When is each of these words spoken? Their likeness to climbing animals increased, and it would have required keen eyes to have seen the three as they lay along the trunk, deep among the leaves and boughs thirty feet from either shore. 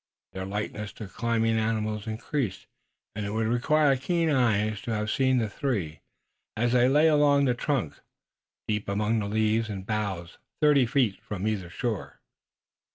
Their 0.33 0.47
likeness 0.47 0.91
to 0.93 1.05
climbing 1.07 1.59
animals 1.59 2.07
increased, 2.07 2.65
and 3.13 3.23
it 3.23 3.29
would 3.33 3.45
have 3.45 3.53
required 3.53 4.01
keen 4.01 4.31
eyes 4.31 4.81
to 4.81 4.91
have 4.91 5.11
seen 5.11 5.37
the 5.37 5.47
three 5.47 6.01
as 6.57 6.71
they 6.71 6.89
lay 6.89 7.07
along 7.07 7.45
the 7.45 7.53
trunk, 7.53 7.93
deep 8.67 8.89
among 8.89 9.19
the 9.19 9.27
leaves 9.27 9.69
and 9.69 9.85
boughs 9.85 10.39
thirty 10.59 10.87
feet 10.87 11.21
from 11.21 11.47
either 11.47 11.69
shore. 11.69 12.19